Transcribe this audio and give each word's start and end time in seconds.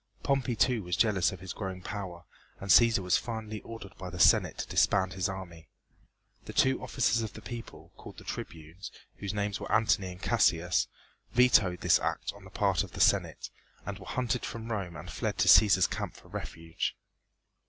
Pompey 0.23 0.55
too 0.55 0.81
was 0.81 0.95
jealous 0.97 1.31
of 1.31 1.41
his 1.41 1.53
growing 1.53 1.83
power, 1.83 2.23
and 2.59 2.71
Cæsar 2.71 2.97
was 3.03 3.17
finally 3.17 3.61
ordered 3.61 3.95
by 3.99 4.09
the 4.09 4.19
Senate 4.19 4.57
to 4.57 4.67
disband 4.67 5.13
his 5.13 5.29
army. 5.29 5.69
The 6.45 6.53
two 6.53 6.81
officers 6.81 7.21
of 7.21 7.33
the 7.33 7.41
people, 7.43 7.91
called 7.97 8.17
the 8.17 8.23
tribunes, 8.23 8.89
whose 9.17 9.31
names 9.31 9.59
were 9.59 9.71
Antony 9.71 10.11
and 10.11 10.19
Cassius, 10.19 10.87
vetoed 11.33 11.81
this 11.81 11.99
act 11.99 12.33
on 12.33 12.45
the 12.45 12.49
part 12.49 12.83
of 12.83 12.93
the 12.93 12.99
Senate, 12.99 13.51
and 13.85 13.99
were 13.99 14.07
hunted 14.07 14.43
from 14.43 14.71
Rome 14.71 14.95
and 14.95 15.11
fled 15.11 15.37
to 15.37 15.47
Cæsar's 15.47 15.85
camp 15.85 16.15
for 16.15 16.29
refuge. 16.29 16.97